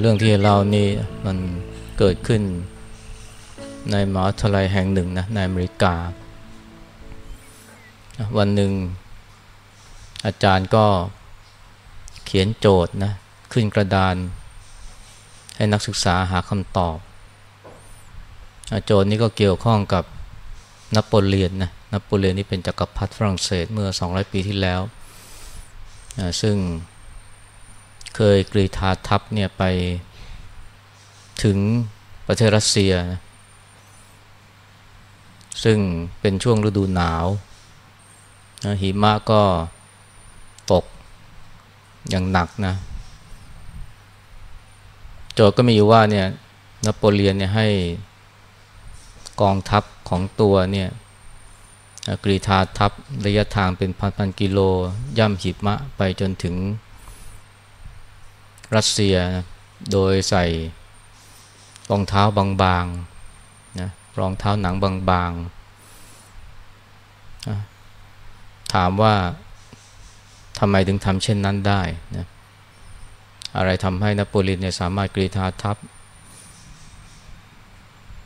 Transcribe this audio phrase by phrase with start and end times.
[0.00, 0.88] เรื่องที่เรานี่
[1.26, 1.36] มัน
[1.98, 2.42] เกิดขึ้น
[3.90, 5.94] ในมหาวิทยาลัยแห่งหนึ่งนะในอเมริกา
[8.38, 8.72] วันหนึ่ง
[10.26, 10.86] อาจารย์ก็
[12.24, 13.12] เขียนโจทย์นะ
[13.52, 14.16] ขึ้นกระดาน
[15.56, 16.98] ให้นักศึกษาหาคำตอบ
[18.86, 20.04] โจทย์นี้ก็เกี่ยวข้องกับ
[20.96, 24.80] นโปเลียนนะนโปเลียนนี่เป็นจกักรพรรดิฝรั่งเศสเมื่อ 200 ปีที่แล้ว
[26.40, 26.56] ซึ่ง
[28.16, 29.62] เคยกรีธาทัพเนี่ยไป
[31.42, 31.58] ถึง
[32.26, 33.20] ประเทศรัสเซียนะ
[35.64, 35.78] ซึ่ง
[36.20, 37.26] เป็นช่วงฤดูหนาว
[38.64, 39.42] นะหิมะก็
[40.72, 40.84] ตก
[42.10, 42.74] อย่างหนักนะ
[45.34, 46.26] โจทย์ก็มีอยู่ว่าเนี่ย
[46.86, 47.68] นโปเลียนเนี่ยให้
[49.40, 50.88] กองทัพของตัวเนี่ย
[52.24, 52.92] กรีธาทัพ
[53.26, 54.58] ระยะทางเป็นพันๆกิโล
[55.18, 56.54] ย่ำหิมะไปจนถึง
[58.74, 59.44] รัสเซียนะ
[59.92, 60.44] โดยใส่
[61.90, 62.22] รองเท้า
[62.62, 65.54] บางๆนะรองเท้าหนังบางๆ
[68.74, 69.14] ถามว่า
[70.58, 71.82] ทำไมถึงทำเช่นนั้นได้
[72.16, 72.26] นะ
[73.56, 75.76] อะไรทำให้นโปเลียนเนี่ยสามารถกรีธาทัพ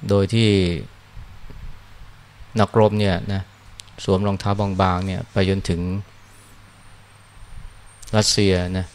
[0.08, 0.50] โดยที่
[2.60, 3.42] นักรบเนี่ยนะ
[4.04, 5.80] สวมรองเท้าบางๆเนี่ยไปจนถึง
[8.16, 8.86] รัสเซียนะ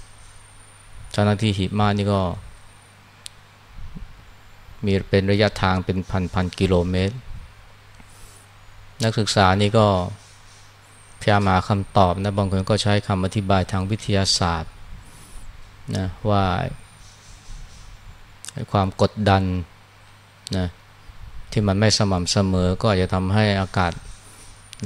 [1.15, 2.21] ทั้งที่หิมะนี่ก็
[4.85, 7.15] มีเป็นระยะทางเป็นพันพันกิโลเมตร
[9.03, 9.87] นักศึกษานี่ก็
[11.19, 14.71] พยายามหาคำตอบนะบางคนก็ใช้คำอธิบายทางวิทยาศาสตร์
[15.95, 16.43] นะว่า
[18.71, 19.43] ความกดดัน
[20.57, 20.67] นะ
[21.51, 23.93] ที่มันไม่สม่ำเสมอก็อาจจะทำให้อากาศ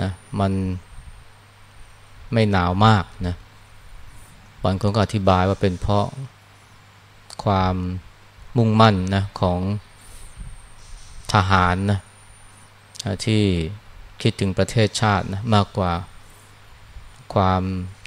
[0.01, 0.51] นะมัน
[2.33, 3.35] ไม่หนาวมากนะ
[4.63, 6.07] บางคนก็อธิบายว่าเป็นเพราะ
[7.43, 7.75] ความ
[8.57, 9.59] มุ่งมั่นนะของ
[11.33, 11.99] ทหารนะ
[13.25, 13.43] ที่
[14.21, 15.91] คิดถึงประเทศชาตินะมากกว่า
[17.33, 17.63] ความ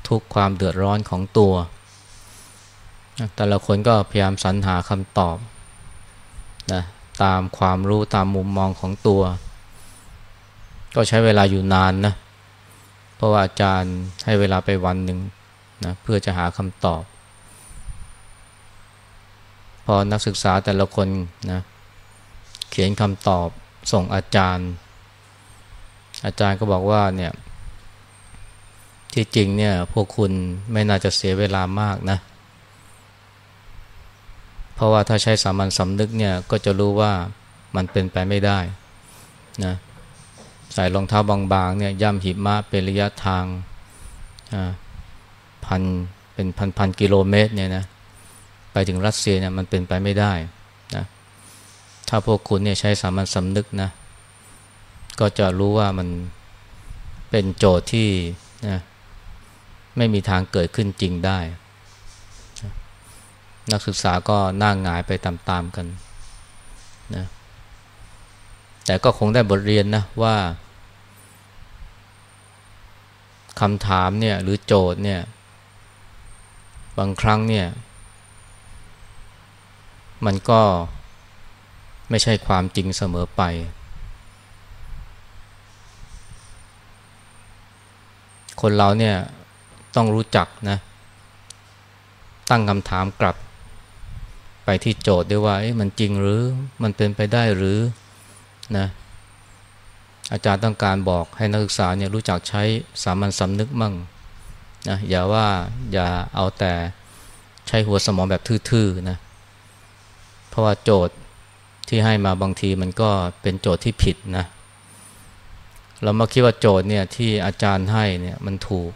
[0.09, 1.55] ทุกข์ความเดือดร้อนของตัว
[3.37, 5.37] แต่ละคนก็พยายามสรรหาคำตอบ
[6.73, 6.83] นะ
[7.23, 9.23] ตามความรู้ตามมุมมองของตัว
[10.95, 12.15] ก็ใช้เวลาอยู่นานนะ
[13.17, 15.19] เพราะว่าอาจารย์ให้เวลาไปวันหนึ่ง
[15.85, 17.03] นะเพื่อจะหาคำตอบ
[19.85, 21.09] พอนักศึกษาแต่ละคน
[21.53, 21.61] นะ
[22.71, 23.49] เขียนคำตอบ
[23.93, 24.69] ส่งอาจารย์
[26.25, 27.33] อาจารย์ก็บอกว่าเนี่ย
[29.15, 30.33] ที่จริงเนี่ยพวกคุณ
[30.73, 32.19] ไม่น่าจะเสียเวลามากนะ
[34.75, 37.13] เพราะว่าถ้าใช้สามัญสำนึกเนี่ยก็จะรู้ว่า
[37.77, 38.59] มันเป็นไปไม่ได้
[39.65, 39.75] นะ
[40.75, 43.45] ใส่รองเท้าบางๆเนี่ยย่ำหิมะเป็นระยะทาง
[45.67, 45.83] พัน
[46.35, 46.47] เป็น
[46.79, 47.85] พันๆกิโลเมตรเนี่ยนะ
[48.73, 50.33] ไปถึงรัสเซียเนี่ยมันเป็นไปไม่ได้
[50.97, 51.05] นะ
[52.09, 53.91] ถ้าพวกคุณเนี่ยใช้สามัญสำนึกนะ
[55.21, 56.09] ก็จะรู้ว่ามัน
[57.31, 58.09] เป็นโจทย์ที่
[58.69, 58.81] นะ
[59.97, 61.39] ไม่มีทางเกิดขึ้นจริงได้
[63.73, 65.87] นักศึกษาก็น่างงายไปตามๆกัน
[67.15, 67.27] นะ
[68.87, 70.37] แต่ก็คงได้บทเรียนนะว่า
[73.61, 75.21] คำถามเนี่ยหรือโจทย์เนี่ย
[76.99, 77.67] บางครั้งเนี่ย
[80.27, 80.61] มันก็
[82.11, 83.43] ไม่ใช่ความจริงเสมอไป
[88.61, 89.17] คนเราเนี่ย
[89.97, 90.79] ต้องรู้จักนะ
[92.51, 93.37] ตั้งคำถามกลับ
[94.65, 96.43] ไปที่โจทย์ด้วยว่ามันจริงหรือ
[96.83, 97.79] มันเป็นไปได้หรือ
[98.77, 98.87] นะ
[100.33, 102.63] อาจารย์ต้องการบอกให้นักศึกษาเนี่ยรู้จักใช้
[103.03, 103.95] สามัญสำนึกมั่ง
[104.89, 105.47] นะอย่าว่า
[105.93, 106.73] อย่าเอาแต่
[107.69, 109.17] ใช้หัวสมองแบบทื่อๆนะ
[110.49, 111.15] เพราะว่าโจทย์
[111.89, 113.11] ที่ให้มาบางทีมันก็
[113.43, 114.45] เป็นโจทย์ที่ผิดนะ
[116.03, 118.91] เรามาคิดว่าโจทย์เนี่ยที่อาจารย์ให้เนี่ยมันถูก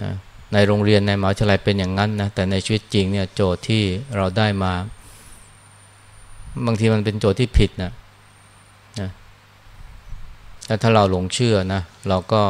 [0.00, 0.10] นะ
[0.52, 3.82] ในโรงเรียนในมหาวิทยาลัยเป็นอย่างนั้นนะแต่ในชีวิตจริงเนี่ยโจทย์ที่
[4.16, 4.72] เราได้มา
[6.66, 7.92] บางทีมันเป็นโจทย์ที่ผิดนะ
[9.00, 9.10] นะ
[10.82, 12.42] ถ้าเราหลงเชื่อนะเราก็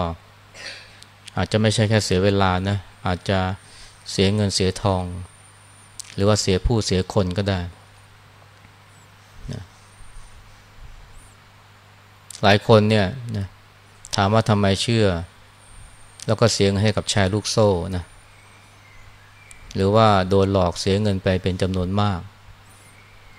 [1.37, 2.77] อาจจะไม่ใช่แค่เสียเวลานะ
[3.07, 3.39] อาจจะ
[4.11, 5.05] เสียเงินเสียทอง
[6.15, 7.61] หรือว่าเสียผู้เสียคนก็ได้
[9.53, 9.63] นะ
[12.43, 13.07] หลายคนเนี่ย
[13.37, 13.47] นะ
[14.17, 15.07] ถามว่าทำไมเชื่อ
[16.27, 18.05] แล้วก็เสียเงินให้กับแชร์ลูกโซ่นะ
[19.75, 22.21] หรือว่าโดนหลอกเสียเงินไปเป็นจำนวนมาก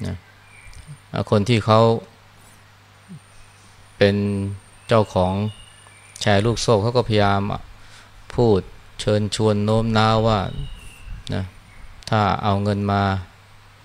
[0.05, 0.15] นะ
[1.31, 1.79] คนที่เขา
[3.97, 4.15] เป็น
[4.87, 5.33] เจ้าของ
[6.21, 7.41] แชร์ลูกโซ่เขาก็พยายาม
[8.35, 8.61] พูด
[8.99, 10.39] เชิญชวนโน้มน้าวว่า
[11.33, 11.43] นะ
[12.09, 13.03] ถ้าเอาเงินมา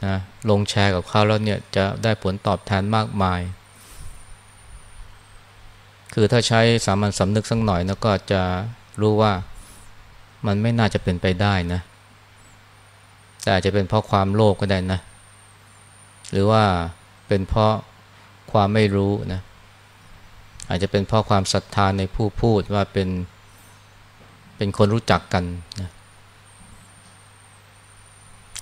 [0.06, 0.17] นะ
[0.50, 3.41] ลงแชร์กับเขาแล้วเนี่ยจะได้ผลตอบแทนมากมาย
[6.15, 8.43] คือถ้าใช้สามัญสำนึกสักหน่อยนะก็จะ
[9.00, 9.33] รู้ว่า
[10.47, 11.81] มันไม่น่าจะเป็นไปได้นะ
[13.43, 15.00] แต่อาจจะเป็นเพราะความโลภก็ได้นะ
[16.33, 16.65] หรือว่า
[17.29, 17.75] เป็นเพราะ
[18.53, 19.41] ความไม่รู้นะ
[20.69, 23.09] อาจจะเป็นเพราะความศรัทธาในผู้พูดว่าเป็น
[24.58, 25.44] เป็นคนรู้จักกัน
[25.81, 25.90] นะ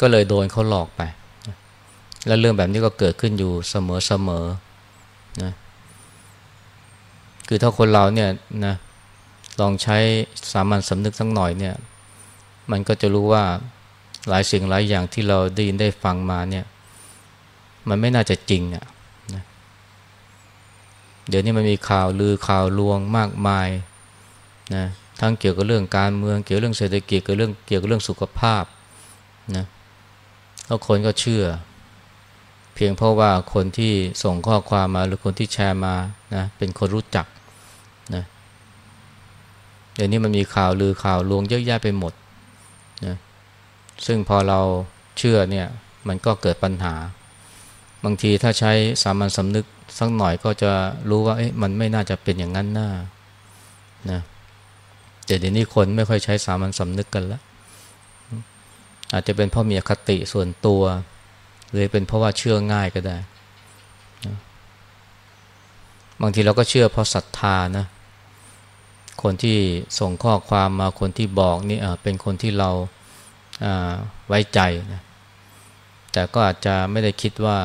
[0.01, 1.03] ก็เลยโดนเขาหลอกไป
[2.27, 5.53] แล้วเรื่องแบบนี้ก็เกิดขึ้นอยู่เสมอๆนะ
[7.49, 8.31] คือถ้าคนเราเนี่ย
[8.67, 8.75] นะ
[9.61, 9.97] ลองใช้
[10.53, 11.75] สามัญสำนึกสักหน่อยเนี่ย
[12.71, 13.45] มันก็จะรู้ว่า
[14.29, 16.65] หลายสิ่งหลายอย่างที่เราได้ยินได้ฟังมาเนี่ย
[17.89, 18.85] มันไม่น่าจะจริงอะ่ะ
[19.35, 19.43] นะ
[21.29, 23.69] เดี๋ยวนี้มันมีข่าวลือข่าวลวงมากมาย
[24.77, 24.87] นะ
[25.21, 28.65] ทั้งเกี่ยวกับเรื่องการเมืองเกี่ยวกับเรื่องเศรษฐกิจเกี่ยวกับเรื่องเกี่ยวกับเรื่องสุขภาพ
[29.57, 29.67] นะ
[30.67, 31.45] แล้วคนก็เชื่อ
[32.75, 33.93] เพียงเพราะว่าคนที่
[34.23, 35.95] ส่งข้อความมาหรือคนที่แชร์มา
[36.35, 37.27] นะเป็นคนรู้จัก
[38.15, 38.25] นะ
[39.95, 42.13] เดี๋ยวนี้มันมีข่าวลือข่าวลวงเยอะแยะไปหมด
[43.07, 43.17] นะ
[44.07, 44.61] ซึ่งพอเรา
[45.19, 45.67] เชื่อเนี่ย
[46.09, 46.95] มันก็เกิดปัญหา
[48.05, 48.73] บางทีถ้าใช้
[49.03, 49.65] สามัญสำนึก
[49.99, 50.73] สักหน่อยก็จะ
[51.11, 52.89] รู้ว่าเอ๊ะมันไม่น่าจะเป็นอย่างนั้นน่า
[54.11, 54.21] นะ
[55.27, 57.43] แต่เดี๋ยวนี้คนไม่ค่อยใช้สามัญสำนึกกันล้ว
[59.13, 60.83] อาจจะเป็นเพราะมีอคติส่วนตัว
[61.71, 63.19] หรือเป็นเพราะว่าเชื่อง่ายก็ได้
[66.23, 67.87] บางทีเราก็เชื่อเพราะศรัทธานะ
[69.23, 69.59] คนที่
[69.99, 72.71] ส่งข้อความมาคนที่บอกนี่เป็นคนที่เรา
[74.29, 74.61] ไว้ใจ
[74.93, 75.03] นะ
[76.13, 77.59] แต่ก็อาจจะไม่ได้คิดว่า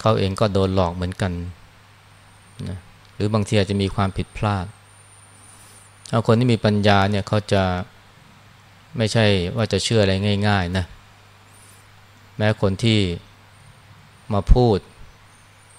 [0.00, 1.32] เขาเองก็โดนหลอกเหมือนกัน
[2.68, 2.78] นะ
[3.14, 4.66] หรือบางทีอาจจะมีความผิดพลาด
[6.10, 7.62] ถ้าคนที่มีปัญญาเนี่ยเขาจะ
[8.96, 10.12] ไม่ใช่ว่าจะเชื่ออะไร
[10.48, 10.84] ง่าย ๆ นะ
[12.36, 13.00] แม้คนที่
[14.32, 14.78] มาพูด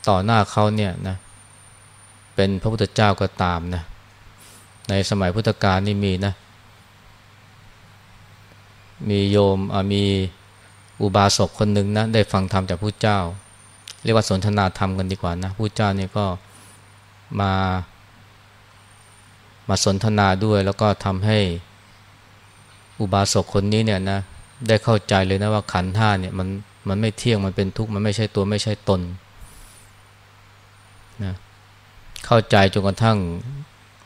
[0.09, 1.15] ต่อหน้าเขาเนี่ยนะ
[2.35, 3.83] เป็นพระพุทธเจ้าก็ตามนะ
[4.89, 6.33] ในสมัยพุทธกาลนี่มีนะ
[9.09, 9.59] มีโยม
[9.93, 10.03] มี
[11.01, 13.19] อุบาสกคนหนึ่งนะ ได้ฟังธรรมจากพระเจ้า
[14.03, 16.25] เรียกว่าสนทนาธรรมกันดีกว่านะพระเจ้าเนี่ยก็
[17.41, 17.53] มา
[19.69, 21.39] มาสนทนาด้วยแล้วก็ทำให้
[22.99, 24.19] อุบาสกคนนี้เนี่ยนะ
[24.67, 26.47] ได้เข้าใจเลยนะว่าขันท่าเนี่ยมัน
[26.87, 29.01] มันไม่เที่ยงมันเป็นทุกข์มันไม่ใช่ตัวไม่ใช่ตน
[31.23, 31.33] นะ
[32.25, 33.17] เข้าใจจนกระทั่ง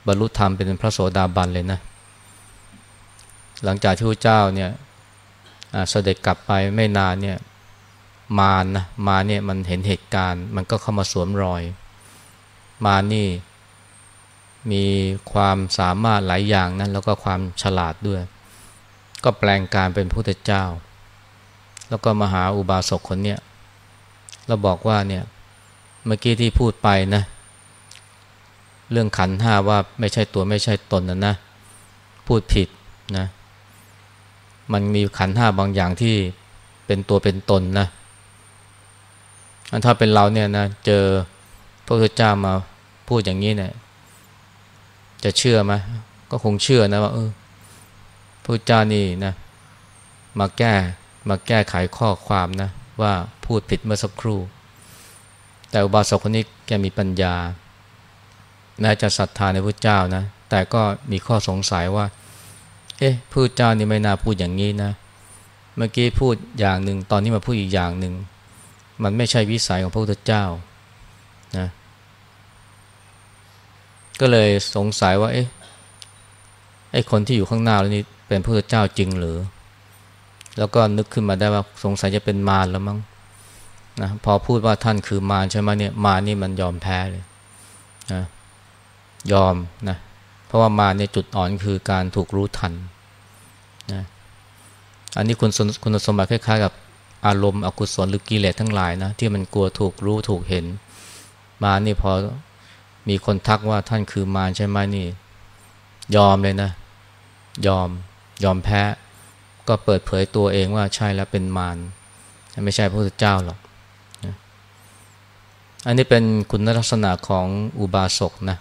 [0.08, 1.80] บรรลุธรรมเป็นพระโสดาบันเลยนะ
[3.64, 4.72] หลังจากที่พระเจ้าเนี่ย
[5.90, 7.38] เสด็จกลับไปไม่นานเนี่ย
[8.40, 11.62] มานะมาเนี่ยมันเห็นเหตุการณ์ มันก็เข้ามาสวมรอย
[12.86, 13.28] มานี่
[14.72, 14.84] มี
[15.32, 18.22] ความสามารถหลายอย่างนะแล้วก็ความฉลาดด้วย
[19.24, 20.64] ก็แปลงการเป็นพุทธเจ้า
[21.90, 23.40] แล้วก็มาหาอุบาสกคนเนี้ย
[24.48, 25.24] แล้วบอกว่าเนี่ย
[26.06, 27.24] เมื่อกี้ที่พูดไปนะ
[28.92, 31.36] เรื่องขันห้าว่าไม่ใช่ตัวไม่ใช่ตนนะนะ
[32.28, 32.68] พูดผิด
[33.18, 33.26] นะ
[34.74, 36.16] มันมีขันห้าบางอย่างที่
[36.86, 37.88] เป็นตัวเป็นตนนะ
[39.86, 41.04] ถ้าเป็นเราเนี่ยนะ เจอ
[41.86, 42.54] พระพุทธเจ้ามา
[43.08, 43.72] พูดอย่างนี้เนี่ย
[45.24, 45.74] จะเชื่อไหม
[46.32, 47.30] ก็คงเชื่อนะว่าเออ
[48.44, 49.34] พระเจ้านี่นะ
[50.40, 50.74] มาแก้
[51.30, 52.70] มาแก้ไขข้อความนะ
[53.02, 53.14] ว่า
[53.46, 54.40] พูดผิดเมื่อสักครู่
[55.72, 57.36] แต่อุบาสกคนนี้แกมีปัญญา
[58.82, 62.06] แม้จะศรัทธาในพระเจ้านะ แต่ก็มีข้อสงสัยว่า
[63.00, 64.92] เอ๊ะพระเจ้านี่ไม่น่าพูดอย่างนี้นะ
[65.78, 68.14] เมื่อกี้พูดอย่างหนึ่งตอนนี้มาพูดอีกอย่างหนึ่ง
[69.04, 70.44] มันไม่ใช่วิสัยของพระพุทธเจ้า
[71.58, 71.68] นะ
[74.20, 75.48] ก็เลยสงสัยว่าเอ๊ะ
[76.92, 79.38] ไอ้คนที่อยู่ข้างหน้าแล้วนี่เป็นพระเจ้าจริงหรือ
[80.58, 83.00] แล้วก็นึกขึ้นมาได้ว่าสงสัยจะเป็นมารแล้วมั้ง
[84.02, 87.24] นะพอพูดว่าท่านคือมารใช่ไหมเนี่ยมารนี่มันยอมแพ้เลย
[88.14, 88.24] นะ
[89.32, 89.56] ยอม
[89.90, 89.98] นะ
[90.48, 92.74] เพราะว่ามารในจุดอ่อนคือการถูกรู้ทัน
[93.94, 94.04] นะ
[95.18, 95.50] อันนี้คุณ
[95.84, 96.74] คุณสมบัติคล้ายๆกับ
[97.28, 100.66] อารมณ์อกุศลหรือกิเลสทั้งหลายนะที่มันกลัวถูกรู้ถูกเห็น
[101.64, 102.12] มานี่พอ
[103.10, 105.08] มีคนทักว่าท่านคือมารใช่ไหมนี่
[106.16, 106.72] ยอมเลยนะ
[107.68, 107.90] ยอม
[108.44, 108.82] ยอมแพ้
[109.68, 111.78] ก็เปิดเผยตัวเองว่าใช่แล้วเป็นมาร
[112.66, 113.60] ไม่ใช่พระพุทธเจ้าหรอก
[115.86, 117.46] อันนี้เป็นคุณลักษณะของ
[117.80, 118.58] อุบาสกนะ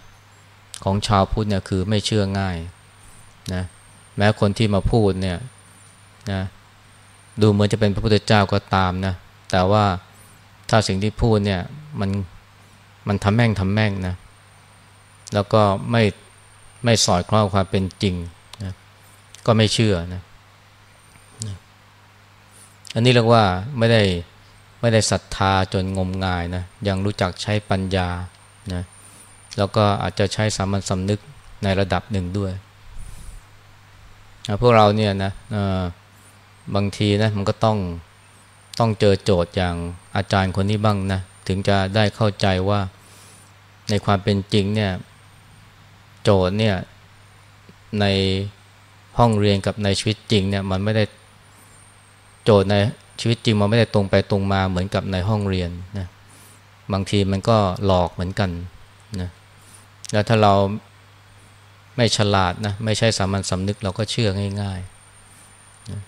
[0.83, 2.57] ของชาวพุทธเนี่ยคือไม่เชื่อง่าย
[3.53, 3.63] นะ
[4.17, 5.37] แม้คนที่มาพูดเนี่ย
[6.31, 6.41] นะ
[7.41, 9.13] ดูเหมือนจะเป็นพระพุทธเจ้าก็ตามนะ
[9.51, 9.83] แต่ว่า
[10.69, 11.61] ถ้าสิ่งที่พูดเนี่ย
[11.99, 12.09] มัน
[13.07, 14.15] มันทำแม่งทำแม่งนะ
[15.33, 16.03] แล้วก็ไม่
[16.83, 18.15] ไม่สอดคล้องความเป็นจริง
[19.45, 20.21] ก็ไม่เชื่อนะ
[22.93, 23.43] อันนี้เรียกว่า
[23.77, 24.03] ไม่ได้
[24.81, 28.09] ไม่ได้ศรัทธาจนงมงายนะยังรู้จักใช้ปัญญา
[28.73, 28.83] นะ
[29.57, 31.19] แล้วก็อาจจะใช้สามัญสำนึก
[31.63, 32.53] ในระดับหนึ่งด้วย
[34.61, 35.31] พวกเราเนี่ยนะ
[36.75, 37.77] บางทีนะมันก็ต้อง
[38.79, 39.75] ต้องเจอโจทย์อย่าง
[40.15, 42.79] อาจารย์คนนี้บ้างนะถึงจะได้เข้าใจว่า
[43.89, 44.91] ในความเป็นจริงเนี่ย
[46.29, 46.75] จทย์เนี่ย
[48.01, 48.05] ใน
[49.17, 51.03] ห้องเรียนกับในชีวิตจริงเนี่ยมันไม่ได้
[52.43, 52.75] โจทย์ใน
[53.19, 56.07] ชีวิตจริงมันไม่ได้ตรงไปตรงมาเหมือนกับในห้องเรียนนะ
[56.93, 58.49] บางทีมันก็หลอกเหมือนกัน
[59.21, 59.29] นะ
[60.11, 60.53] แล้วถ้าเรา
[61.95, 64.29] ไม่ฉลาดนะไม่ใช่สามัญสำนึกเราก็เชื่อ
[64.61, 66.01] ง่ายๆนะ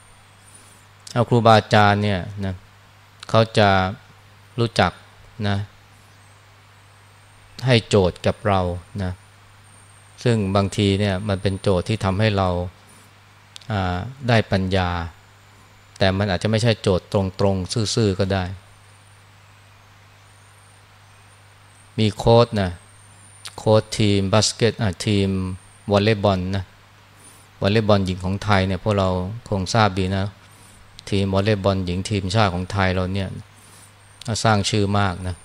[1.14, 2.54] เอาครูบาอาจารย์เนี่ยนะ
[3.30, 3.70] เขาจะ
[4.60, 4.92] รู้จัก
[5.48, 5.58] นะ
[7.66, 8.62] ให้โจทย์กับเรา
[9.04, 9.12] นะ
[10.24, 12.50] ซึ่งบางทีเนี่ยมันเป็นโจทย์ที่ทำให้เรา
[14.28, 14.90] ได้ปัญญา
[15.98, 18.44] แต่มันอาจจะไม่ใช่โจทย์ตรงๆ ซื่อๆ ก็ได้
[22.00, 22.72] มีโค้ชนะ
[23.58, 24.74] โค้ชทีมบาสเกต
[25.06, 25.30] ทีม
[25.92, 26.64] วอลเลย์บอลนะ
[27.62, 29.10] วอลเลย์บอลหญิงของไทยเนี่ยพวกเรา
[29.50, 30.26] คงทราบดีนะ
[31.10, 33.30] ทีมวอลเลย์บอลหญิงทีมชาติของไทยเราเนี่ย
[34.44, 35.36] สร้างชื่อมากนะ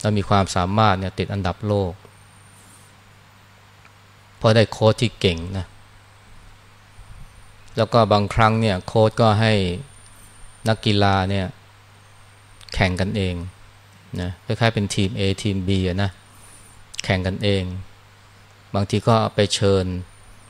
[0.00, 1.92] แล้วมีความสามารถเนี่ยติดอันดับโลก
[4.38, 5.66] เพราะได้โค้ชที่เก่งนะ
[7.76, 9.52] แล้วก็บางครั้งเนี่ยโค้ชก็ให้
[10.68, 11.46] นักกีฬาเนี่ย
[12.74, 13.34] แข่งกันเอง
[14.20, 15.70] นะคล้ายๆเป็นทีม A ทีม B
[16.02, 16.10] นะ
[17.04, 17.64] แข่งกันเอง
[18.74, 19.84] บางทีก็ไปเชิญ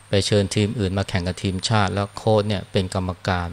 [0.09, 3.51] ไปเชิญทีมอื่นมาแข่งกับทีมชาติ แล้วโค้ชเนี่ยเป็นกรรมการ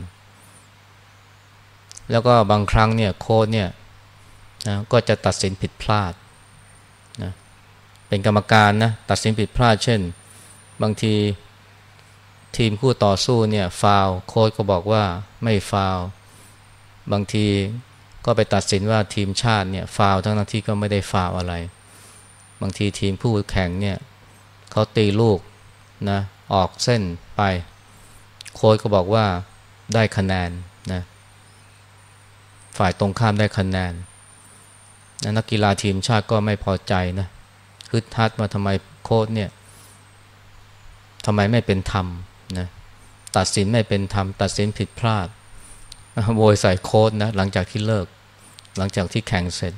[2.12, 3.70] แล้วก็บางครั้งเนี่ยโค้ชเนี่ย
[4.68, 6.14] นะก็จะตัดสินผิดพลาด
[7.24, 7.32] นะ
[8.08, 10.00] เป็นกรรมการนะตัดสินผิดพลาด เช่น
[10.82, 11.16] บางที
[12.58, 15.04] ทีมคู่ต่อสู้เนี่ยฟาวโค้ชก็บอกว่า
[15.44, 15.98] ไม่ฟาว
[17.12, 17.48] บางที
[18.26, 21.54] ก็ไปตัดสินว่าทีมชาติเนี่ยฟาวทั้งที่ก็ไม่ได้ฟาวอะไร
[22.62, 23.98] บางทีทีมผู้แข่งเนี่ย
[24.72, 25.40] เขาตีลูก
[26.10, 26.20] นะ
[26.54, 27.02] ออกเส้น
[27.36, 27.42] ไป
[28.56, 29.26] โค้ชก็บอกว่า
[29.94, 30.50] ได้คะแนน
[30.92, 31.02] นะ
[32.78, 33.94] ฝ่ายตรงข้ามได้คะแนน
[35.38, 37.28] นักกีฬาทีมชาติก็ไม่พอใจนะ
[37.92, 38.70] ฮึดฮัดมาทำไม
[39.04, 39.50] โค้ดเนี่ย
[41.26, 42.08] ทำไมไม่เป็นธรรม
[42.58, 42.68] นะ
[43.38, 45.28] ตัดสินไม่เป็นธรรม ตัดสินผิดพลาด
[46.38, 48.06] โวยใส่โค้ดนะหลังจากที่เลิก
[48.78, 49.74] หลังจากที่แข่งเสร็จ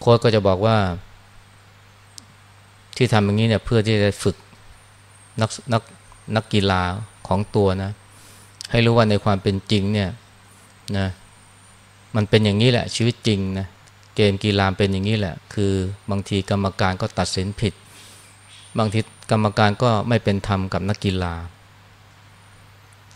[0.00, 0.76] โค้ดก็จะบอกว่า
[2.96, 4.36] ที่ทำอย่างนี้เนี่ยเพื่อที่จะฝึก
[5.40, 5.82] นักนัก
[6.36, 6.82] นักกีฬา
[7.28, 7.90] ของตัวนะ
[8.70, 10.10] ให้รู้ว่าในความเป็นจริงเนี่ย
[10.96, 11.06] นะ
[12.16, 13.66] มันเป็นอย่างนี้แหละชีวิตจริงนะ
[14.16, 15.72] เกมกีฬาเป็นอย่างนี้แหละ คือ
[16.10, 17.74] บางทีกรรมการก็ตัดสินผิด
[18.78, 21.34] บางที กรรมการก็ไม่เป็นธรรมกับนักกีฬา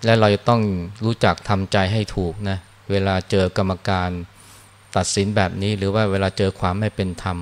[0.04, 0.60] และเราจะต้อง
[1.04, 2.58] รู้จักทำใจให้ถูกนะ
[2.90, 4.10] เวลาเจอกรรมการ
[4.96, 7.38] ตัดสินแบบนี้หรือว่าเวลาเจอความไม่เป็นธรรม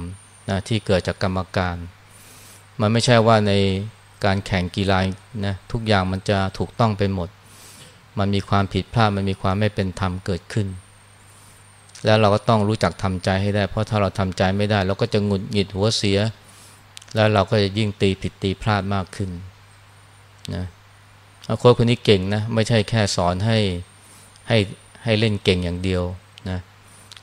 [0.50, 1.76] นะที่เกิดจากกรรมการ
[2.80, 3.52] มันไม่ใช่ว่าใน
[4.24, 4.98] การแข่งกีฬา
[5.46, 7.28] นะทุกอย่างมันจะถูกต้องไปหมด
[8.18, 10.68] มันมีความผิดพลาดมันมีความไม่เป็นธรรมเกิดขึ้น
[12.04, 16.18] แล้วเราก็ต้องรู้จักทำใจให้ได้ เพราะถ้าเราทำใจไม่ได้ เราก็จะหงุดหงิดหัวเสีย
[17.14, 19.30] แล้วเราก็จะยิ่งตีผิดตีพลาดมากขึ้น
[20.54, 20.64] นะ
[21.58, 23.58] โค้ชคนนี้เก่งนะ ไม่ใช่แค่สอนให้
[24.48, 24.58] ให้
[25.04, 26.02] ให้เล่นเก่งอย่างเดียว
[26.50, 26.58] นะ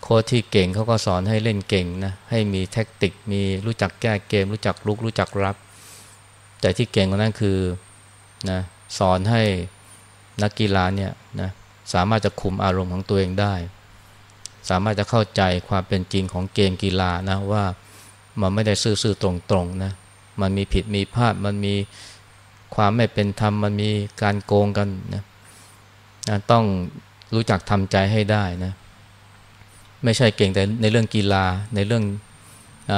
[0.02, 5.56] โค้ชที่เก่งเขาก็สอนให้เล่นเก่งนะให้มีแท็กติกมีรู้จักแก้เกม รู้จักลุกรู้จักรับ
[6.62, 7.58] แต่ที่เก่งกว่านั้นคือ
[8.50, 8.60] นะ
[9.00, 9.44] สอนให้
[10.42, 11.50] นักกีฬาเนี่ยนะ
[11.94, 13.54] สามารถจะคุมอารมณ์ของตัวเองได้
[14.70, 17.64] สามารถจะเข้าใจความเป็นจริงของเกมกีฬานะว่า
[18.42, 19.92] มันไม่ได้ซื่อๆตรงๆนะ
[20.42, 21.74] มันมีผิดมีพลาดมันมี
[22.76, 23.90] ความไม่เป็นธรรมมันมี
[24.22, 25.24] การโกงกันนะ
[26.52, 26.64] ต้อง
[27.34, 28.74] รู้จักทำใจให้ได้นะ
[30.04, 31.46] ไม่ใช่เก่งแต่ในเรื่องกีฬา
[31.76, 32.04] ในเรื่อง
[32.92, 32.94] อ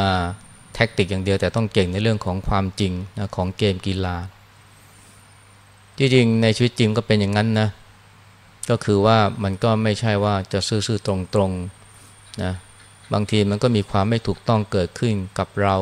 [0.73, 4.15] แท็กติกอย่างเดียว แต่ต้องเก่งในเรื่องของความจริงนะของเกมกีฬา
[5.97, 7.69] จริงๆในชีวิตจริงก็เป็นอย่างนั้นนะ
[8.69, 12.53] ก็คือว่ามันก็ไม่ใช่ว่าจะซื่อๆตรงๆนะ
[13.13, 15.75] บางทีมันก็มีความไม่ถูกต้องเกิดขึ้นกับเรา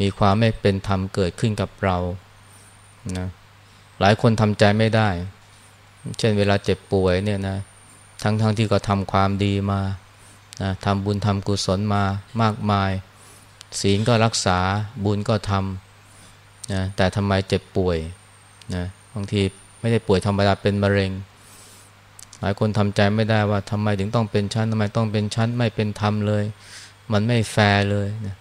[0.00, 1.98] มีความไม่เป็นธรรมเกิดขึ้นกับเรา
[3.18, 3.28] นะ
[4.00, 5.08] หลายคนทำใจไม่ได้
[6.18, 7.58] เช่นเวลาเจ็บป่วยเนี่ยนะ
[8.22, 9.80] ทั้งๆทที่ก็ทำความดีมา
[10.62, 12.02] นะทำบุญทำกุศลมา
[12.42, 12.90] มากมาย
[13.80, 14.58] ศีลก็รักษา
[15.04, 17.98] บุญก็ทำนะแต่ทำไมเจ็บป่วย
[18.74, 18.84] นะ
[19.14, 19.42] บางที
[19.80, 21.10] ไม่ได้ป่วยธรรมดาเป็นมะเร็ง
[22.40, 26.44] หลายคนทำใจไม่ได้ว่าทำไมถึงต้องเป็นชั้นทำไมต้องเป็นชั้นไม่เป็นธรรมเลย
[27.12, 28.36] มันไม่แฟร์เลยนะ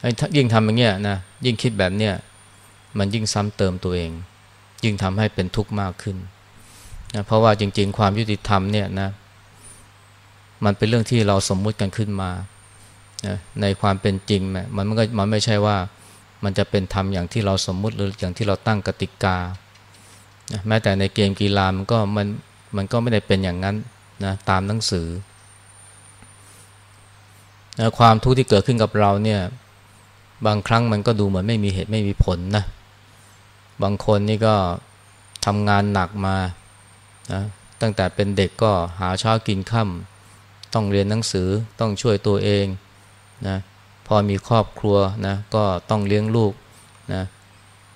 [0.00, 2.14] ไอ้ยิ่งทำอย่างเงี้ยนะยิ่งคิดแบบเนี้ย
[2.98, 4.10] มันยิ่งซ้ำเติมตัวเอง
[4.84, 6.16] ยิ่งทำให้เป็นทุกข์มากขึ้น
[7.14, 9.08] นะเพราะว่าจริง ๆ ความยุติธรรมเนี่ยนะ
[10.64, 12.30] มันเป็นเรื่องที่เราสมมุติกันขึ้นมา
[13.26, 14.42] นะในความเป็นจริง
[14.74, 15.76] มันมันก็มันไม่ใช่ว่า
[16.44, 19.36] มันจะเป็นธรรมอย่างที่เราสมมุติหรืออย่างที่เราตั้งกติกา
[20.52, 22.26] นะแม้แต่ในเกมกีฬามันก็มัน
[22.76, 23.76] มันก็ไม่ได้เป็นอย่างนั้น
[24.24, 25.08] นะตามหนังสือ
[27.78, 29.40] นะความทุกข์ที่เกิดขึ้นกับเราเนี่ย
[30.46, 32.64] บางครั้งมันก็ดูเหมือนไม่มีเหตุไม่มีผลนะ
[33.82, 34.54] บางคนนี่ก็
[35.46, 36.36] ทำงานหนักมา
[37.32, 37.42] นะ
[37.80, 41.48] ตั้งแต่เป็นเด็กก็หาเช้ากินค่ำต้องเรียนหนังสือ
[41.80, 42.66] ต้องช่วยตัวเอง
[43.48, 43.56] นะ
[44.06, 46.52] พอมีครอบครัวนะก็ต้องเลี้ยงลูก
[47.14, 47.22] นะ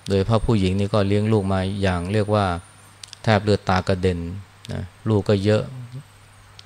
[0.09, 2.47] โดยพ่อผู้หญิงนี่ก็เลี้ยงลูกมาอย่างเรียกว่า
[3.23, 4.19] แทบเลือดตากระเด็น
[4.73, 5.63] นะลูกก็เยอะ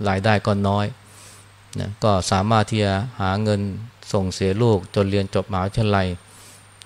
[0.09, 0.87] รายได้ก็น้อย
[1.81, 3.61] นะก็สามารถที่จะหาเงิน
[4.13, 6.09] ส่งเสียลูกจนเรียนจบมหาวิทยาลัย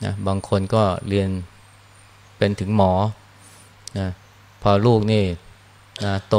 [0.05, 1.29] นะบางคนก็เรียน
[2.39, 2.93] เป็นถึงหมอ
[3.99, 4.09] นะ
[4.63, 5.25] พอลูกนี่
[6.05, 6.37] นะโต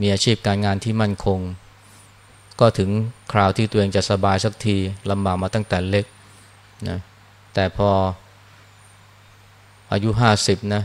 [0.00, 1.38] มีอาชีพการงานที่มั่นคง
[2.60, 2.90] ก็ถึง
[3.32, 4.76] คราวที่ตัวเองจะสบายสักที
[5.10, 6.04] ลำบากมาตั้งแต่เล็ก
[6.88, 6.98] นะ
[7.54, 7.90] แต่พอ
[9.92, 10.82] อายุห้าสิบนะ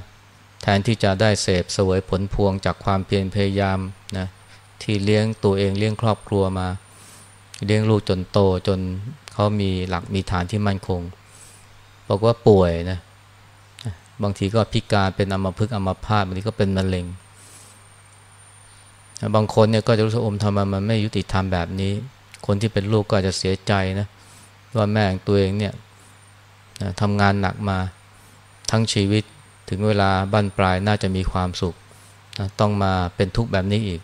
[0.61, 3.79] แทนที่จะได้เสพเสวยผลพวงจากความเพียรพยายาม
[4.17, 4.27] นะ
[4.81, 6.67] ที่เลี้ยงตัวเองเลี้ยงครอบครัวมา
[7.65, 8.79] เลี้ยงลูกจนโตจน
[9.33, 11.01] เขามีหลักมีฐานที่มั่นคง
[12.07, 12.99] บอกว่าป่วยนะ
[14.23, 17.05] บางทีก็พิการเป็นอัมพฤกษ์อัมพาตบางทีก็เป็นมะเร็ง
[19.35, 21.93] บางคนเนี่ยก็จะรู้สึกอมทำไมมันไม่ยุติธรรมแบบนี้
[22.45, 24.07] คนที่เป็นลูกก็อาจจะเสียใจนะ
[24.77, 25.73] ว่าแม่ของตัวเองเนี่ย
[27.01, 27.77] ทำงานหนักมา
[28.71, 29.23] ทั้งชีวิต
[29.69, 31.75] ถึงเวลาบั้นปลายน่าจะมีความสุข
[32.39, 34.01] นะต้องมาเป็นทุกข์แบบนี้อีก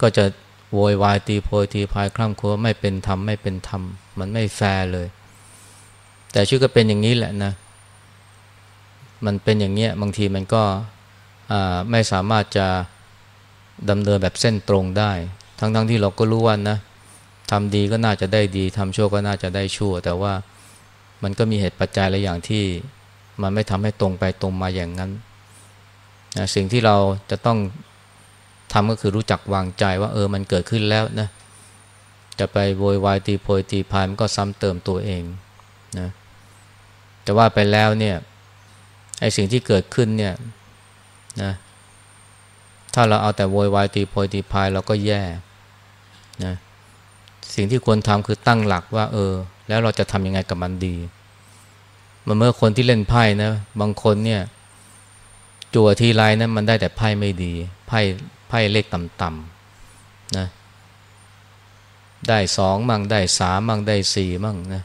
[0.00, 0.24] ก็จะ
[0.72, 3.82] โวยวายตีโพยตีพายคร่ำครัวไม่เป็นธรรมไม่เป็นธรรม
[4.18, 5.08] มันไม่แฟร์เลย
[6.32, 7.52] แต่ชื่อก็เป็นอย่างนี้แหละนะ
[9.26, 10.62] มันเป็นอย่างเงี้ยบางทีมันก็
[11.90, 12.66] ไม่สามารถจะ
[13.90, 15.12] ดำเนินแบบเส้นตรงได้
[15.58, 16.76] ทั้งๆทที่เราก็รู้ว่านะ
[17.50, 20.32] ทำดีก็น่าจะได้ดีทำชั่วก็น่าจะได้ชั่ว แต่ว่า
[21.22, 22.64] มันก็มีเหตุปัจจัยหลายอย่างที่
[23.42, 25.10] มันไม่ทำให้ตรงไปตรงมาอย่างนั้น
[26.36, 26.96] นะสิ่งที่เรา
[27.30, 27.58] จะต้อง
[28.72, 31.28] ทำก็คือรู้จักวางใจว่าเออมันเกิดขึ้นแล้วนะ
[32.38, 35.22] จะไปโวยวายตีโพยตีพายมันก็ซ้ำเติมตัวเอง
[35.98, 36.08] นะ
[37.22, 38.16] แต่ว่าไปแล้วเนี่ย
[39.20, 40.34] ไอ้สิ่งที่เกิดขึ้นเนี่ย
[41.42, 41.52] นะ
[42.94, 45.22] ถ้าเราเอาแต่โวยวายตีโพยตีพายเราก็แย่
[46.44, 46.54] นะ
[47.54, 49.32] สิ่งที่ควรทำคือตั้งหลักว่า เออ
[49.68, 50.96] แล้วเราจะทำยังไงกับมันดี
[52.26, 54.42] มันเมื่อคนที่เล่นไพ่นะ บางคนเนี่ย
[55.74, 57.52] จั่วทีไรนะมันได้แต่ไพ่ไม่ดี
[57.88, 58.00] ไพ่
[58.48, 60.46] ไพ่เลขต่ำๆนะ
[62.28, 64.82] ได้สองมั่งได้สามมั่งได้สี่มั่งนะ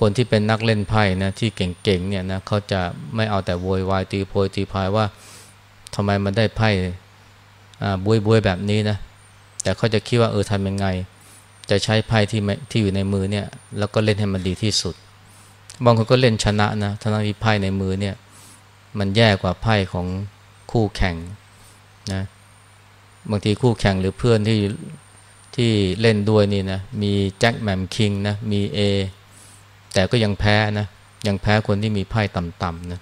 [0.00, 2.80] คนที่เป็นนักเล่นไพ่นะที่เก่งๆเนี่ยนะเขาจะ
[3.14, 5.04] ไม่เอาแต่โวยวายตีโพยตีพายว่า
[5.94, 6.70] ทำไมมันได้ไพ่
[8.04, 8.96] บวยบวยแบบนี้นะ
[9.62, 10.86] แต่เขาจะคิดว่าเออทำยังไง
[11.70, 13.46] จะใช้ไพ่ที่ที่อยู่ในมือเนี่ย
[13.78, 14.94] แล้วก็เล่นให้มันดีที่สุด
[15.84, 18.14] บางคนก็เล่นชนะนะทั้งที่ไพ่ในมือเนี่ย
[18.98, 20.06] มันแย่กว่าไพ่ของ
[20.70, 21.16] คู่แข่ง
[22.12, 22.22] นะ
[23.30, 24.60] บางทีคู่แข่งหรือเพื่อนที่
[25.56, 28.78] ที่เล่นด้วยนี่นะมีแจ็คแมมคิงนะมีเอ
[29.94, 30.86] แต่ก็ยังแพ้นะ
[31.26, 33.00] ยังแพ้คนที่มีไพ่ต่ำๆนะ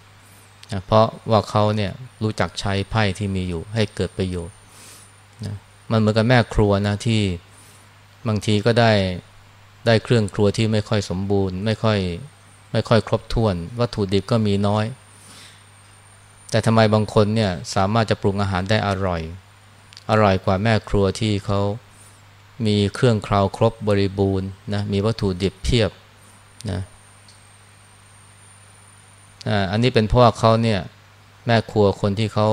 [0.72, 4.56] นะเพราะว่าเขาเนี่ยรู้จักใช้ไพ่ที่มีอยู่ให้เกิดประโยชน์
[5.44, 5.54] นะ
[5.90, 7.22] มันเหมือนกับแม่ครัวนะที่
[8.28, 8.92] บางทีก็ได้
[9.86, 11.98] ได้เครื่องครัวที่ไม่ค่อยสมบูรณ์ ไม่ค่อย
[12.72, 14.84] ไม่ค่อยครบถ้วน วัตถุดิบก็มีน้อย
[16.50, 19.22] แต่ทำไมบางคนเนี่ยสามารถจะปรุงอาหารได้อร่อย
[20.10, 21.60] อร่อยกว่าแม่ครัวที่เขา
[22.66, 25.90] มีเครื่องคราวครบบริบูรณ์นะมีวัตถุดิบเพียบ
[26.70, 26.80] นะ
[29.70, 30.80] อันนี้เป็นเพราะว่าเขาเนี่ย
[31.46, 32.48] แม่ครัวคนที่เขา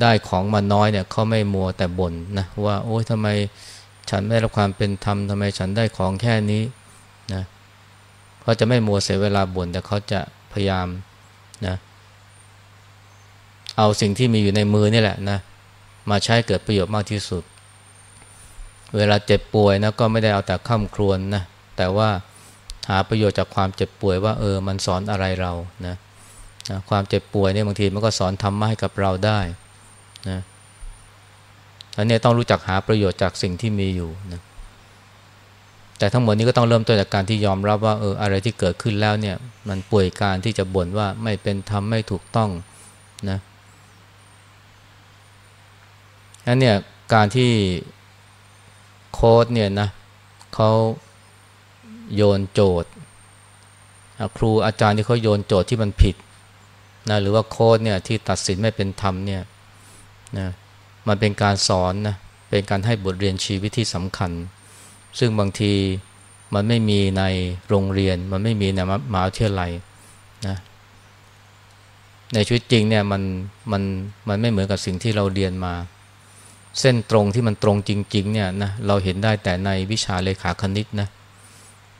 [0.00, 3.28] ได้ของมาน้อยเนี่ยเขาไม่มัวแต่บ่นนะว่าโอ้ยทำไม
[4.10, 6.62] ฉันไม่รับความเป็นธรรมทำไมฉันได้ของแค่นี้
[8.44, 10.20] เขาจะไม่มัวเสียเวลาบ่นแต่เขาจะ
[10.52, 10.86] พยายาม
[11.66, 11.76] นะ
[13.78, 15.38] เอาสิ่งที่มีอยู่ในมือนี่แหละนะ
[16.10, 17.42] มาใช้เกิดประโยชน์มากที่สุด
[18.96, 21.42] เวลาเจ็บป่วยนะก็ไม่ได้เอาแต่ข้ามครวนนะ
[21.76, 22.08] แต่ว่า
[22.90, 25.52] หาประโยชน์จากความเจ็บป่วยว่าเออมันสอนอะไรเรา
[25.86, 25.96] นะ
[26.70, 29.38] นะความเจ็บป่วยเนี่ยบางทีมันก็สอนธรรมะให้กับเราได้
[30.30, 30.40] นะ
[31.96, 34.40] อันนี้ต้องรู้จักหาประโยชน์จากสิ่งที่มีอยู่นะ
[35.98, 39.36] แต่ทั้งหมดนี้ก็ต้องเริ่มต้นจากการที่ยอมรับว่าเอออะไรที่เกิดขึ้นแล้วเนี่ย
[39.68, 42.50] มันป่วยการที่จะบ่นว่าไม่เป็นธรรมไม่ถูกต้อง
[43.30, 43.38] นะ
[46.46, 46.76] นั้นเนี่ย
[47.14, 47.50] การที่
[49.14, 49.88] โค้ดเนี่ยนะ
[50.54, 50.70] เขา
[52.16, 52.90] โยนโจทย์
[54.36, 56.16] ครูอาจารย์ที่เขาโยนโจทย์ที่มันผิด
[57.10, 59.42] นะหรือว่าโค้ดเนี่ยที่ตัดสินไม่เป็นธรรมเนี่ย
[60.38, 60.48] นะ
[61.08, 62.16] มันเป็นการสอนนะ
[62.50, 64.30] เป็นการให้บทเรียนชีวิตที่สำคัญ
[65.18, 65.72] ซึ่งบางที
[66.54, 67.22] มันไม่มีใน
[67.68, 68.80] โรงเรียน มันไม่มีใน
[69.12, 69.70] มหาวิทยาลัย
[70.46, 70.56] นะ
[72.34, 73.22] ในชีวิตจริงเนี่ยมัน
[73.72, 73.82] มัน
[74.28, 75.74] มันไม่เหมือนกับสิ่งที่เราเรียนมา
[76.80, 81.08] เส้นตรงที่มันตรงจริง ๆ เนี่ยนะเราเห็นได้แต่ในวิชาเลขาคณิตนะ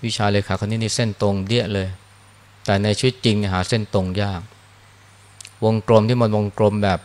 [0.04, 1.88] วิชาเลขาคณิตนี่เส้นตรงเดียเลย
[2.66, 4.42] แต่ในชีวิตจริงหาเส้นตรงยาก
[5.64, 7.00] วงกลมที่มันวงกลมแบบ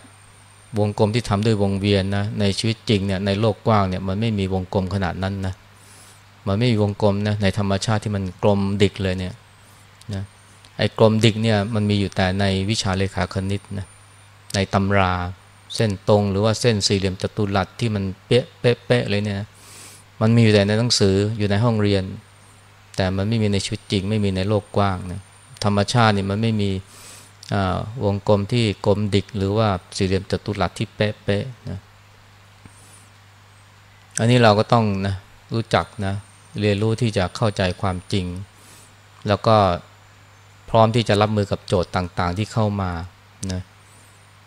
[0.80, 5.54] วงกลมที่ทำด้วยวงเวียนนะในชีวิตจริงเนี่ยในโลกกว้างเนี่ยมันไม่มีวงกลมขนาดนั้นนะ
[6.50, 9.34] มันไม่มีวงกลมนะในธรรมชาติที่มันกลมดิกเลยเนี่ย
[10.14, 10.24] นะ
[10.78, 13.88] ไอ้กลมดิกเนี่ยมันมีอยู่แต่ในวิชาเลขาคณิตนะ
[14.56, 15.14] ในตำรา
[15.76, 19.40] เส้นตรงหรือว่าเส้นสี่เหลี่ยมจัตุรัสที่มันเป๊ะเป๊ะเป๊ะเลยเนี่ย
[20.22, 22.04] มันมีอยู่แต่ในหนังสืออยู่ในห้องเรียน
[22.96, 25.22] แต่มันไม่มีในชีวิตจริง ไม่มีในโลกกว้างนะ
[25.64, 26.70] ธรรมชาตินี่มันไม่มี
[28.04, 31.80] วงกลมที่กลมดิกหรือว่าสี่เหลี่ยมจัตุรัสที่เป๊ะๆนะ
[34.20, 35.16] อันนี้เราก็ต้องนะ
[35.54, 36.14] รู้จักนะ
[36.60, 38.26] เรียนรู้ที่จะเข้าใจความจริง
[39.28, 39.58] แล้วก็
[40.70, 42.92] พร้อมที่จะรับมือกับโจทย์ต่างๆ ที่เข้ามา
[43.52, 43.62] นะ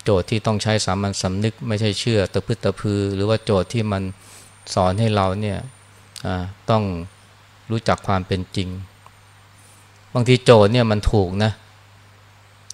[0.04, 4.02] โจทย์ที่ต้องใช้สามัญสำนึกไม่ใช่เชื่อตะพึตะพือ หรือว่าโจทย์ที่มัน
[4.74, 5.58] สอนให้เราเนี่ย
[6.70, 6.82] ต้อง
[7.70, 8.68] รู้จักความเป็นจริง
[10.14, 11.52] บางทีโจทย์เนี่ยมันถูกนะ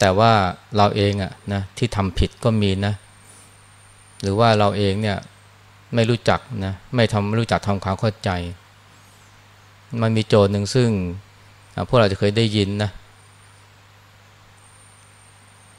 [0.01, 0.33] แต่ว่า
[0.77, 2.95] เราเองอะนะที่ทำผิดก็มีนะ
[4.23, 5.17] หรือว่าเราเองเนี่ย
[5.95, 8.31] ไม่รู้จักนะไม่ทำไม่รู้จักทำความเข้าใจ
[10.03, 10.91] มันมีโจทย์หนึ่งซึ่ง
[11.89, 12.91] พวกเราจะเคยได้ยินนะ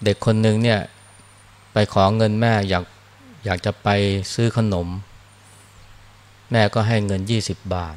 [0.04, 0.80] เด็กคนหนึ่งเนี่ย
[1.74, 2.84] ไปขอเงินแม่อยาก
[3.46, 3.88] อยากจะไป
[4.34, 4.88] ซื้อขนม
[6.52, 7.96] แม่ก็ให้เงินยี่สิบบาท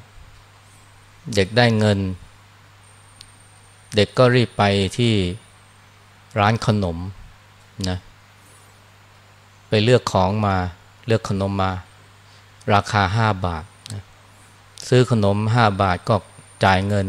[1.34, 1.98] เด็กได้เงิน
[3.96, 4.62] เด็กก็รีบไป
[4.98, 5.12] ที่
[6.38, 6.98] ร้านขนม
[7.88, 7.98] นะ
[9.68, 10.56] ไปเลือกของมา
[11.06, 11.72] เลือกขนมมา
[12.74, 13.64] ราคาห้าบาท
[14.88, 16.14] ซื้อขนมห้าบาทก็
[16.64, 17.06] จ่ายเงิน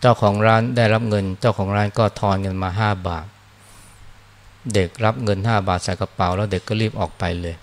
[0.00, 3.26] เจ้าของร้านได้รับเงิน เจ้าของร้านก็ทอนเงินมาห้าบาท
[4.74, 7.56] เด็กรับเงินห้าบาทใส่กระเป๋า แล้วเด็กก็รีบออกไปเลย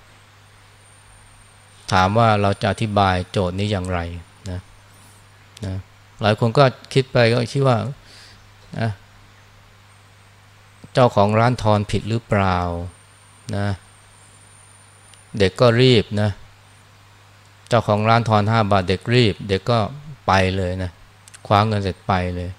[1.92, 4.00] ถามว่าเราจะอธิบายโจทย์นี้อย่างไร
[4.50, 4.60] นะ
[5.66, 5.76] นะ
[6.22, 6.64] หลายคนก็
[6.94, 7.78] คิดไปก็คิดว่า
[8.80, 8.90] นะ
[10.94, 12.58] เจ้าของร้านทอนผิดหรือเปล่า
[13.56, 13.68] นะ
[15.40, 16.30] เด็กก็รีบนะ
[17.70, 19.80] เจ้าของร้านทอนห้าบาทเด็กรีบ เด็กก็
[20.28, 20.92] ไปเลยนะ
[21.48, 22.50] คว้าเงินเสร็จไปเลย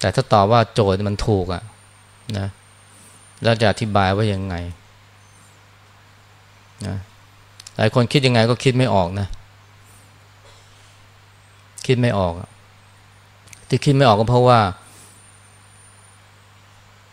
[0.00, 1.62] แต่ถ้าตอบว่าโจทย์มันถูกอะ
[2.38, 2.48] นะ
[3.42, 4.54] แล้วจะอธิบายว่ายังไง
[6.86, 6.96] นะ
[7.76, 9.28] หลายคนคิดยังไงก็คิดไม่ออกนะ
[11.86, 12.34] คิดไม่ออก
[13.68, 14.60] ที่คิดไม่ออกก็เพราะว่า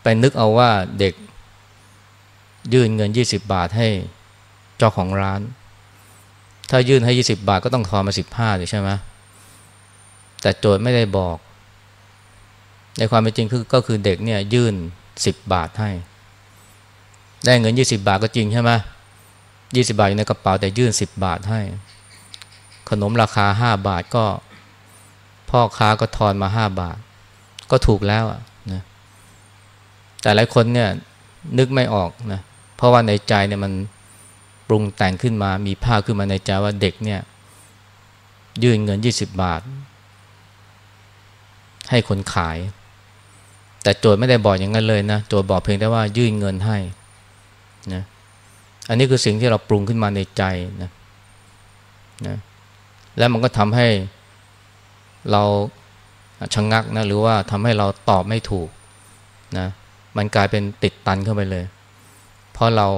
[0.02, 1.14] ไปนึกเอาว่าเด็ก
[2.72, 3.88] ยื่นเงิน20บาทให้
[4.78, 5.40] เจ้าของร้าน
[6.70, 8.90] ถ้ายื่นให้20บาทก็ต้องทอนมา15ใช่ไหม
[10.42, 11.36] แต่โจทย์ไม่ได้บอก
[12.98, 14.74] ในความเป็นจริงคือก็คือเด็กเนี่ยยื่น
[15.14, 15.90] 10บาทให้
[17.44, 18.70] ได้เงิน20บาทก็จริงใช่ไหม
[19.36, 21.60] 20บาทอยู่ในกระเป๋าแต่ยื่น10บาทให้
[22.90, 24.24] ขนมราคา5บาทก็
[25.50, 26.96] พ่อค้าก็ทอนมา5บาท
[27.70, 28.40] ก็ถูกแล้วอะ
[28.72, 28.82] นะ
[30.22, 30.88] แต่หลายคนเนี่ย
[31.58, 32.40] นึกไม่ออกนะ
[32.76, 33.72] เพราะว่าในใจเนี่ยมัน
[34.68, 37.20] ปรุงแต่งขึ้นมามีภาพขึ้นมาในใจว่าเด็กเนี่ย
[38.62, 39.60] ยื่นเงิน 20 บาท
[41.90, 42.58] ให้คนขาย
[43.82, 46.78] แต่โจทย์ไม่ได้บอกอย่างนั้นเลยนะโจทย์บอกเพียงแต่ว่ายื่นเงินให้
[47.94, 48.02] นะ
[48.88, 50.42] อันนี้คือสิ่งที่เราปรุงขึ้นมาในใจ
[50.82, 50.90] นะ
[52.26, 52.36] นะ
[53.18, 53.88] แล้วมันก็ทำให้
[55.32, 55.42] เรา
[56.54, 58.68] ชะงงักนะหรือว่าทำให้เราตอบไม่ถูก
[59.58, 59.66] นะ
[60.16, 61.64] มันกลายเป็นติดตันเข้าไปเลย
[62.52, 62.88] เพราะเรา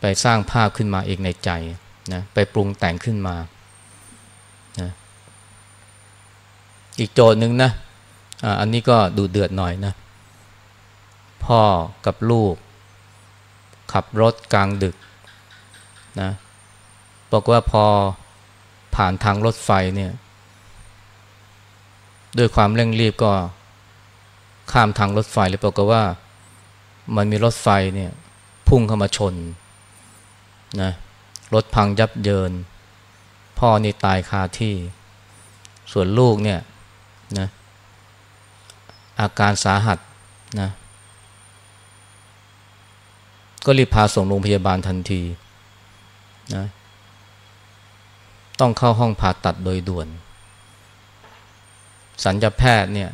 [0.00, 1.50] ไปสร้างภาพขึ้นมาเองในใจ
[2.12, 3.36] นะไปปรุงแต่งขึ้นมา
[4.80, 4.90] นะ
[6.98, 7.70] อีกโจทย์หนึ่งนะ
[8.44, 9.92] อะอันนี้ก็ดูเดือดหน่อยนะ
[11.44, 11.62] พ่อ
[12.06, 12.54] กับลูก
[13.92, 14.96] ขับรถกลางดึก
[16.20, 16.30] นะ
[17.32, 17.84] บอกว่าพอ
[18.96, 20.12] ผ่านทางรถไฟเนี่ย
[22.38, 23.32] ด้วยความเร่งรีบก็
[24.72, 26.04] ข้ามทางรถไฟเลยบอกว่า
[27.16, 28.10] มันมีรถไฟเนี่ย
[28.68, 29.34] พุ่งเข้ามาชน
[30.82, 30.90] นะ
[31.54, 32.52] รถพังยับเยิน
[33.58, 34.74] พ่อนี่ตายคาที่
[35.92, 36.60] ส่วนลูกเนี่ย
[37.38, 37.48] นะ
[39.20, 39.98] อาการสาหัส
[40.60, 40.70] นะ
[43.64, 45.22] ก็รีบพาส่งโรงพยาบาลทันที
[46.54, 46.64] นะ
[48.60, 50.08] ต้องเข้าห้องผ่าตัดโดยด่วน
[52.24, 53.10] สัญญาแพทย์เนี่ย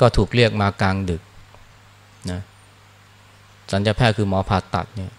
[0.00, 1.22] ก็ถูกเรียกมากลางดึก
[2.30, 2.40] นะ
[3.72, 5.12] สัญญาแพทย์คือหมอผ่าตัดเนี่ย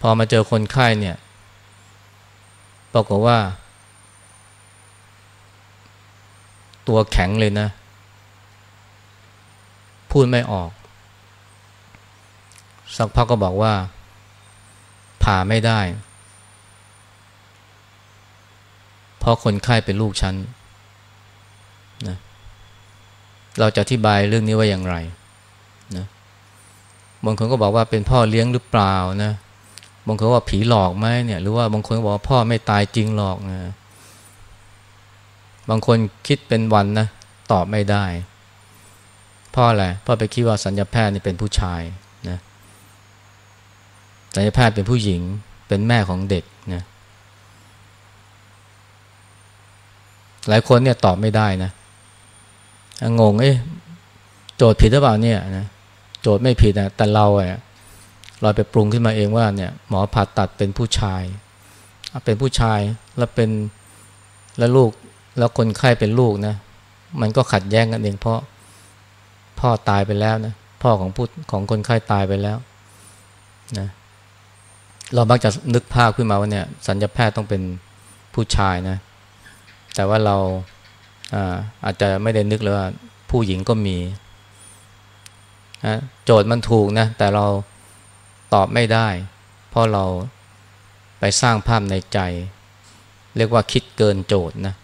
[0.00, 1.16] พอมาเจอคนไข้เนี่ย
[2.92, 3.38] ปรากฏว่า
[6.88, 7.68] ตัวแข็งเลยนะ
[10.10, 10.70] พูดไม่ออก
[12.96, 13.72] สักพักก็บอกว่า
[15.22, 15.80] ผ่าไม่ได้
[19.18, 20.34] เพราะคนไข้เป็นลูกฉัน
[22.08, 22.16] นะ
[23.58, 24.96] เราจะอธิบายเรื่องนี้ว่าอย่างไร
[25.96, 26.06] นะ
[27.24, 29.32] บางคนก็บอกว่าเป็นพ่อเลี้ยงหรือเปล่านะ
[30.06, 33.72] บางคนว่าผีหลอกไหมเนี่ย หรือว่าบางคนบอกว่าพ่อไม่ตายจริงหรอกนะ
[35.70, 37.06] บางคนคิดเป็นวันนะ
[37.52, 38.04] ตอบไม่ได้
[39.54, 41.82] พ่ออะไรพ่อไปคิดว่าสัญญาแพทย์นี่เป็นผู้ชาย
[42.28, 42.38] นะ
[44.34, 45.22] สัญญาแพทย์เป็นผู้หญิง
[45.68, 46.82] เป็นแม่ของเด็กนะ
[50.48, 51.70] หลายคนเนี่ยตอบไม่ได้นะ
[53.20, 53.56] งงเอ๊ะ
[54.56, 55.66] โจทย์ผิดหรือเปล่าเนี่ยนะ
[56.22, 57.60] โจทย์ไม่ผิดนะแต่เราอะ
[58.42, 61.22] เราไปปรุงขึ้นมาเองว่าเนี่ยหมอผ่าตัดเป็นผู้ชาย
[62.24, 62.80] เป็นผู้ชาย
[63.18, 63.50] แล้วเป็น
[64.58, 64.90] แล้วลูก
[65.38, 66.54] แล้วคนไข้เป็นลูกนะ
[67.20, 68.40] มันก็ขัดแย้งกันเองเพราะ
[69.60, 72.58] พ่อตายไปแล้วนะพ่อของผู้ของคนไข้ตายไปแล้ว
[73.78, 73.88] นะ
[75.14, 77.62] เรามักจะนึกภาพขึ้นมาว่าเนี่ยสัญญาแพทย์ต้องเป็น
[78.34, 78.96] ผู้ชายนะ
[79.94, 80.36] แต่ว่าเรา
[81.34, 82.86] อาอาจจะไม่ได้นึกเลยว่า
[83.30, 83.96] ผู้หญิงก็มี
[85.86, 87.46] นะโจทย์มันถูกนะ แต่เรา
[88.54, 89.08] ตอบไม่ได้
[89.70, 90.04] เพราะเรา
[91.20, 92.18] ไปสร้างภาพในใจ
[93.36, 94.74] เรียกว่าคิดเกินโจทย์นะ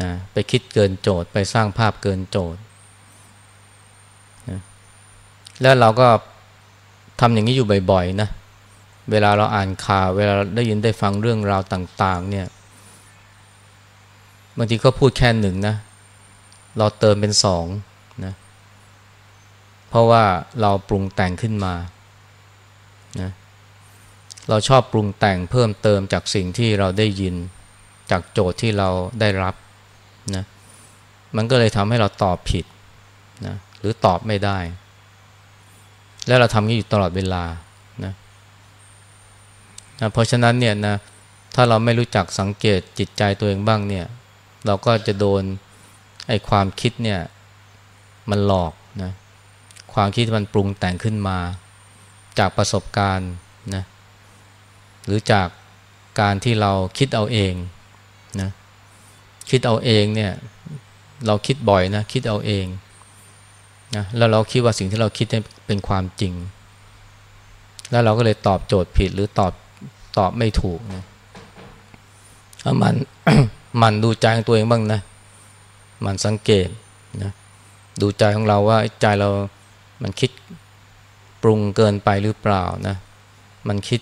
[0.00, 2.60] นะไปคิดเกินโจทย์ ไปสร้างภาพเกินโจทย์
[4.50, 4.60] นะ
[5.62, 6.08] แล้วเราก็
[7.20, 8.28] ทำอย่างนี้อยู่บ่อยๆนะ
[9.10, 12.46] เวลาเราอ่านข่าวเวลาได้ยินได้ฟังเรื่องราวต่าง ๆ เนี่ย
[14.56, 15.76] บางทีก็พูดแค่หนึ่งนะ
[16.78, 17.66] เราเติมเป็นสอง
[18.24, 18.34] นะ
[19.88, 20.24] เพราะว่า
[20.60, 21.74] เราปรุงแต่งขึ้นมา
[24.48, 27.34] เราชอบปรุงแต่งเพิ่มเติมจากสิ่งที่เราได้ยิน
[28.10, 28.88] จากโจทย์ที่เรา
[29.20, 29.54] ได้รับ
[30.34, 30.44] นะ
[31.36, 32.64] มันก็เลยทำให้เราตอบผิด
[33.46, 34.58] นะหรือตอบไม่ได้
[36.26, 37.44] และเราทำนี้อยู่ตลอดเวลา
[38.04, 38.12] นะ
[40.00, 40.96] นะเพราะฉะนั้นเนี่ยนะ
[41.54, 44.06] ถ้าเราไม่รู้จักสังเกตจิตใจตัวเองบ้างเนี่ย
[44.66, 45.42] เราก็จะโดน
[46.28, 47.20] ไอ้ความคิดเนี่ย
[48.30, 49.12] มันหลอกนะ
[49.94, 51.38] ความคิดมันปรุงแต่งขึ้นมา
[52.38, 53.32] จากประสบการณ์
[53.74, 53.84] นะ
[55.06, 55.48] หรือจาก
[56.20, 57.54] การที่เราคิดเอาเอง
[58.40, 58.50] นะ
[59.50, 60.32] คิดเอาเองเนี่ย
[61.26, 62.66] เราคิดบ่อยนะคิดเอาเอง
[63.96, 65.26] นะแล้วเราคิดว่าสิ่งที่เราคิด
[65.66, 66.34] เป็นความจริง
[67.90, 69.52] แล้วเราก็เลยตอบโจทย์ผิดหรือตอบ
[70.18, 71.04] ตอบไม่ถูกนะ
[72.82, 72.94] มัน
[73.82, 75.00] มันดูใจของตัวเองบ้างนะ
[76.04, 76.68] มันสังเกต
[77.22, 77.30] นะ
[78.00, 79.28] ดูใจของเราว่าใจเรา
[80.02, 80.30] มันคิด
[81.42, 82.96] ปรุงเกินไปหรือเปล่านะ
[83.68, 84.00] มันคิด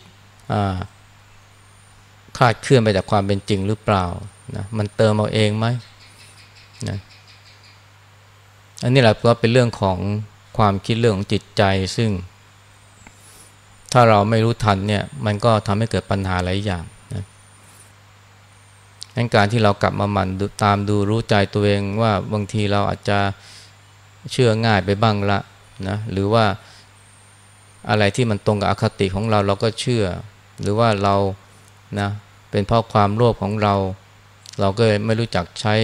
[2.37, 4.07] คลาดเคลื่อนไปจากความเป็นจริงหรือเปล่า
[4.57, 5.67] นะมันเติมเอาเองไหม
[6.89, 6.99] นะ
[8.83, 9.99] อันนี้แหละก็เป็นเรื่องของ
[10.59, 11.63] ความคิดเรื่องของจิตใจ
[11.97, 12.11] ซึ่ง
[13.93, 16.85] ถ้าเราไม่รู้ทันเนี่ยมันก็ทำให้เกิดปัญหาหลายอย่าง
[19.17, 20.29] งั้นการที่เรากลับมาหมั่น
[20.63, 23.19] ตามดูรู้ใจตัวเองว่าบางทีเราอาจจะ
[24.33, 25.39] เชื่อง่ายไปบ้างละ
[25.89, 26.45] นะหรือว่า
[27.91, 30.05] อะไรที่มันตรงกับอคติของเราเราก็เชื่อ
[30.63, 31.15] หรือว่าเรา
[32.01, 32.11] นะ
[32.51, 33.75] เป็นเพราะความโลภของเรา
[34.61, 35.75] เราก็ไม่รู้จักใช้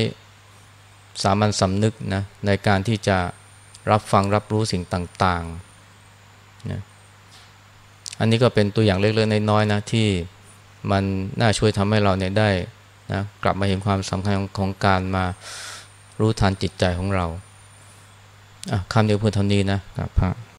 [1.23, 3.19] สามัญสำนึกนะในการที่จะ
[3.91, 6.81] รับฟังรับรู้สิ่งต่างๆนะ
[8.19, 10.09] อันนี้ก็เป็นตัวอย่างเล็กๆน้อยๆนะที่
[10.91, 11.05] มัน
[11.41, 12.51] น่าช่วยทำให้เราเนี่ยได้
[13.13, 15.25] นะกลับมาเห็นความสำคัญของการมา
[16.21, 17.27] รู้ทันจิตใจของเรา
[18.93, 20.31] คำเดียวเพื่อเท่านี้นะครับพระ